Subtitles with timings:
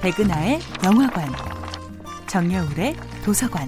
[0.00, 1.28] 백은하의 영화관,
[2.28, 3.66] 정여울의 도서관.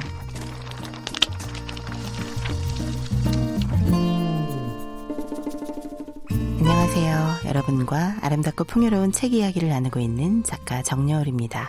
[6.61, 7.41] 안녕하세요.
[7.47, 11.69] 여러분과 아름답고 풍요로운 책 이야기를 나누고 있는 작가 정여울입니다.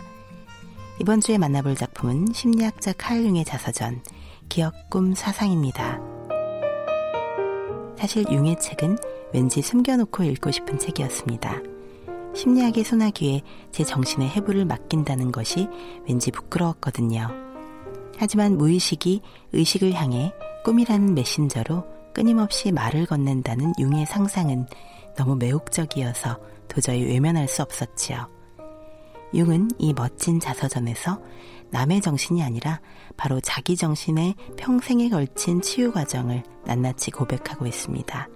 [1.00, 4.04] 이번 주에 만나볼 작품은 심리학자 칼 융의 자서전
[4.48, 6.00] 기억, 꿈, 사상입니다.
[7.98, 8.98] 사실 융의 책은
[9.34, 11.71] 왠지 숨겨놓고 읽고 싶은 책이었습니다.
[12.34, 15.68] 심리학의 소나기에 제 정신의 해부를 맡긴다는 것이
[16.08, 17.28] 왠지 부끄러웠거든요.
[18.18, 19.22] 하지만 무의식이
[19.54, 24.68] 의식을 향해 꿈이라는 메신저로 끊임없이 말을 건넨다는 융의 상상은
[25.18, 28.30] 너무 매혹적이어서 도저히 외면할 수 없었지요.
[29.34, 31.20] 융은 이 멋진 자서전에서
[31.72, 32.82] 남의 정신이 아니라
[33.18, 38.28] 바로 자기 정신의 평생에 걸친 치유 과정을 낱낱이 고백하고 있습니다.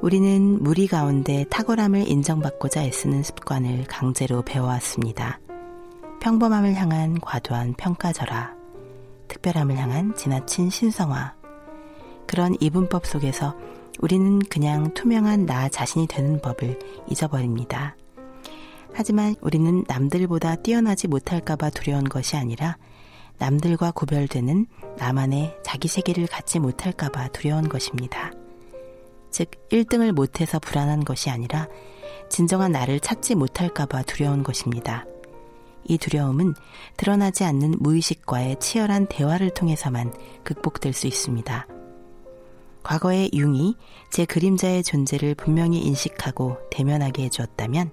[0.00, 5.40] 우리는 무리 가운데 탁월함을 인정받고자 애쓰는 습관을 강제로 배워왔습니다.
[6.20, 8.54] 평범함을 향한 과도한 평가절하,
[9.26, 11.34] 특별함을 향한 지나친 신성화.
[12.28, 13.56] 그런 이분법 속에서
[13.98, 17.96] 우리는 그냥 투명한 나 자신이 되는 법을 잊어버립니다.
[18.94, 22.76] 하지만 우리는 남들보다 뛰어나지 못할까봐 두려운 것이 아니라
[23.38, 28.30] 남들과 구별되는 나만의 자기 세계를 갖지 못할까봐 두려운 것입니다.
[29.30, 31.68] 즉, 1등을 못해서 불안한 것이 아니라
[32.28, 35.04] 진정한 나를 찾지 못할까봐 두려운 것입니다.
[35.84, 36.54] 이 두려움은
[36.96, 40.12] 드러나지 않는 무의식과의 치열한 대화를 통해서만
[40.44, 41.66] 극복될 수 있습니다.
[42.82, 43.76] 과거의 융이
[44.10, 47.90] 제 그림자의 존재를 분명히 인식하고 대면하게 해주었다면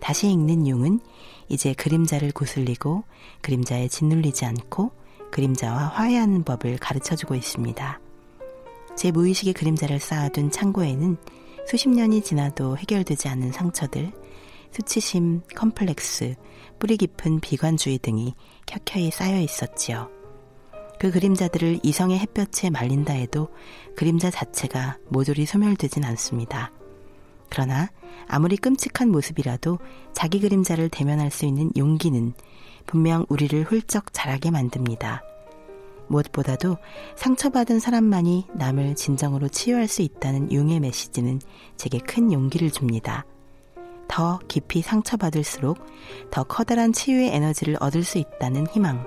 [0.00, 1.00] 다시 읽는 융은
[1.48, 3.04] 이제 그림자를 구슬리고
[3.42, 4.92] 그림자에 짓눌리지 않고
[5.30, 8.00] 그림자와 화해하는 법을 가르쳐 주고 있습니다.
[8.98, 11.18] 제 무의식의 그림자를 쌓아둔 창고에는
[11.68, 14.10] 수십 년이 지나도 해결되지 않은 상처들,
[14.72, 16.34] 수치심, 컴플렉스,
[16.80, 18.34] 뿌리 깊은 비관주의 등이
[18.66, 20.10] 켜켜이 쌓여 있었지요.
[20.98, 23.50] 그 그림자들을 이성의 햇볕에 말린다 해도
[23.94, 26.72] 그림자 자체가 모조리 소멸되진 않습니다.
[27.50, 27.90] 그러나
[28.26, 29.78] 아무리 끔찍한 모습이라도
[30.12, 32.34] 자기 그림자를 대면할 수 있는 용기는
[32.84, 35.22] 분명 우리를 훌쩍 자라게 만듭니다.
[36.08, 36.76] 무엇보다도
[37.16, 41.40] 상처받은 사람만이 남을 진정으로 치유할 수 있다는 융의 메시지는
[41.76, 43.24] 제게 큰 용기를 줍니다.
[44.08, 45.78] 더 깊이 상처받을수록
[46.30, 49.06] 더 커다란 치유의 에너지를 얻을 수 있다는 희망.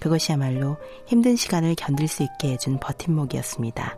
[0.00, 0.76] 그것이야말로
[1.06, 3.96] 힘든 시간을 견딜 수 있게 해준 버팀목이었습니다.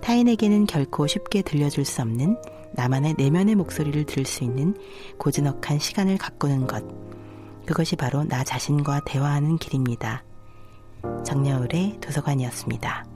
[0.00, 2.36] 타인에게는 결코 쉽게 들려줄 수 없는
[2.72, 4.76] 나만의 내면의 목소리를 들을 수 있는
[5.18, 6.84] 고즈넉한 시간을 가꾸는 것.
[7.64, 10.25] 그것이 바로 나 자신과 대화하는 길입니다.
[11.36, 13.15] 정여울의 도서관이었습니다.